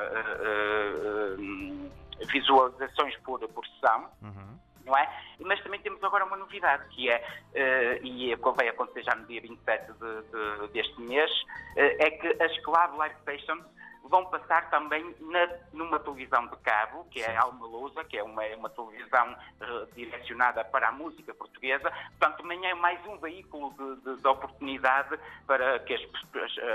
visualizações 2.31 3.15
por, 3.17 3.39
por 3.49 3.65
sessão. 3.67 4.09
Uhum. 4.21 4.59
Não 4.85 4.95
é? 4.95 5.09
Mas 5.39 5.61
também 5.63 5.79
temos 5.79 6.03
agora 6.03 6.25
uma 6.25 6.37
novidade, 6.37 6.87
que 6.89 7.09
é, 7.09 7.17
uh, 7.17 8.05
e 8.05 8.35
vai 8.35 8.67
acontecer 8.67 9.03
já 9.03 9.15
no 9.15 9.25
dia 9.25 9.41
27 9.41 9.93
de, 9.93 10.21
de, 10.61 10.67
deste 10.73 11.01
mês, 11.01 11.31
uh, 11.31 11.95
é 11.99 12.11
que 12.11 12.27
as 12.43 12.55
Club 12.59 12.95
Live 12.95 13.15
Stations 13.21 13.65
vão 14.09 14.25
passar 14.25 14.69
também 14.69 15.15
na, 15.19 15.49
numa 15.73 15.99
televisão 15.99 16.45
de 16.47 16.55
cabo, 16.57 17.05
que 17.05 17.21
é 17.21 17.35
a 17.35 17.41
Alma 17.41 17.65
Lusa, 17.65 18.03
que 18.03 18.17
é 18.17 18.23
uma, 18.23 18.43
uma 18.55 18.69
televisão 18.69 19.33
uh, 19.33 19.95
direcionada 19.95 20.63
para 20.63 20.89
a 20.89 20.91
música 20.91 21.33
portuguesa. 21.33 21.91
Portanto, 22.19 22.41
também 22.41 22.63
é 22.65 22.73
mais 22.75 23.03
um 23.07 23.17
veículo 23.17 23.73
de, 23.73 24.01
de, 24.01 24.21
de 24.21 24.27
oportunidade 24.27 25.17
para 25.47 25.79
que 25.79 25.95
as, 25.95 26.01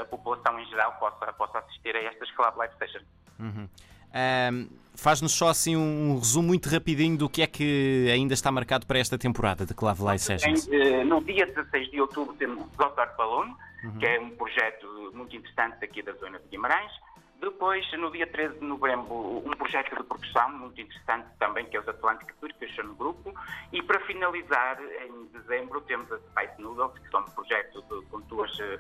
a 0.01 0.05
população 0.07 0.59
em 0.59 0.67
geral 0.67 0.93
possa, 0.95 1.33
possa 1.33 1.59
assistir 1.61 1.95
a 1.95 2.03
estas 2.03 2.31
Club 2.33 2.57
Live 2.57 2.75
Stations. 2.75 3.07
Uhum. 3.39 3.69
Um, 4.15 4.81
Faz-nos 5.01 5.33
só 5.33 5.49
assim 5.49 5.77
um 5.77 6.19
resumo 6.19 6.49
muito 6.49 6.69
rapidinho 6.69 7.17
do 7.17 7.27
que 7.27 7.41
é 7.41 7.47
que 7.47 8.07
ainda 8.13 8.35
está 8.35 8.53
marcado 8.53 8.85
para 8.85 8.99
esta 8.99 9.17
temporada 9.17 9.65
de 9.65 9.73
Clave 9.73 10.03
Live 10.03 10.23
Sessions. 10.23 10.69
Eh, 10.71 11.05
no 11.05 11.25
dia 11.25 11.47
16 11.47 11.91
de 11.91 12.03
outubro 12.03 12.35
temos 12.35 12.63
o 12.63 12.69
Goddard 12.77 13.17
Balloon, 13.17 13.55
uhum. 13.83 13.99
que 13.99 14.05
é 14.05 14.21
um 14.21 14.29
projeto 14.29 15.11
muito 15.15 15.35
interessante 15.35 15.83
aqui 15.83 16.03
da 16.03 16.13
zona 16.13 16.39
de 16.39 16.49
Guimarães. 16.51 16.93
Depois, 17.41 17.91
no 17.93 18.11
dia 18.11 18.27
13 18.27 18.59
de 18.59 18.65
novembro, 18.67 19.43
um 19.47 19.51
projeto 19.57 19.97
de 19.97 20.03
produção 20.05 20.51
muito 20.59 20.79
interessante 20.79 21.27
também, 21.39 21.65
que 21.65 21.77
é 21.77 21.81
os 21.81 21.89
Atlantic 21.89 22.35
Percussion 22.39 22.95
Grupo. 22.95 23.33
E 23.73 23.83
para 23.83 23.99
finalizar, 24.01 24.79
em 25.07 25.27
dezembro, 25.33 25.81
temos 25.83 26.13
a 26.13 26.19
Spice 26.19 26.61
Noodles, 26.61 26.99
que 26.99 27.11
são 27.11 27.21
um 27.21 27.31
projeto 27.31 27.81
de, 27.83 28.07
com 28.09 28.21
duas, 28.23 28.61
eh, 28.61 28.79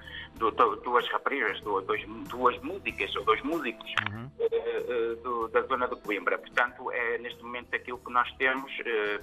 duas 0.85 1.09
raparigas, 1.09 1.59
duas, 1.63 1.87
duas 2.29 2.63
músicas, 2.63 3.17
ou 3.17 3.25
dois 3.25 3.43
músicos 3.43 3.95
uhum. 4.13 4.31
uh, 4.39 5.17
do, 5.23 5.49
da 5.49 5.63
zona 5.63 5.89
de 5.89 5.97
Coimbra. 6.03 6.37
Portanto, 6.37 6.93
é 6.93 7.17
neste 7.17 7.43
momento 7.43 7.75
aquilo 7.75 7.99
que 7.99 8.13
nós 8.13 8.31
temos 8.37 8.71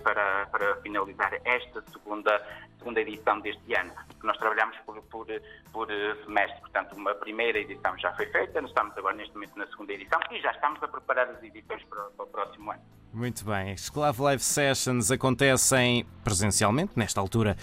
para, 0.04 0.48
para 0.48 0.76
finalizar 0.78 1.40
esta 1.46 1.84
segunda, 1.92 2.42
segunda 2.80 3.02
edição 3.02 3.40
deste 3.40 3.74
ano. 3.76 3.94
Nós 4.24 4.38
trabalhamos 4.38 4.78
por, 4.80 5.02
por, 5.04 5.28
por 5.72 5.88
semestre, 6.26 6.60
portanto, 6.62 6.94
uma 6.94 7.14
primeira 7.14 7.60
edição 7.60 7.98
já 7.98 8.14
foi 8.14 8.26
feita, 8.28 8.62
nós 8.62 8.72
estamos 8.72 8.98
agora 8.98 9.16
neste 9.16 9.27
momento 9.34 9.58
na 9.58 9.68
segunda 9.68 9.94
edição 9.94 10.20
e 10.32 10.40
já 10.42 10.52
estamos 10.52 10.82
a 10.82 10.88
preparar 10.88 11.30
as 11.30 11.42
edições 11.44 11.84
para, 11.84 12.04
para 12.04 12.26
o 12.26 12.28
próximo 12.28 12.72
ano. 12.72 12.82
Muito 13.14 13.46
bem. 13.46 13.72
Esclave 13.72 14.22
Live 14.22 14.44
Sessions 14.44 15.10
acontecem 15.10 16.06
presencialmente, 16.24 16.92
nesta 16.96 17.20
altura 17.20 17.58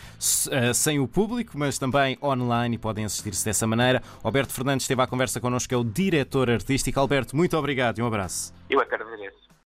eh, 0.51 0.73
sem 0.73 0.99
o 0.99 1.07
público, 1.07 1.57
mas 1.57 1.79
também 1.79 2.19
online 2.23 2.77
e 2.77 2.79
podem 2.79 3.05
assistir-se 3.05 3.45
dessa 3.45 3.67
maneira. 3.67 4.03
Alberto 4.23 4.53
Fernandes 4.53 4.85
esteve 4.85 5.03
à 5.03 5.07
conversa 5.07 5.41
connosco, 5.41 5.73
é 5.73 5.77
o 5.77 5.85
diretor 5.85 6.51
artístico. 6.51 6.99
Alberto, 6.99 7.37
muito 7.37 7.57
obrigado 7.57 7.99
e 7.99 8.03
um 8.03 8.07
abraço. 8.07 8.53
Eu 8.69 8.81
agradeço. 8.81 9.44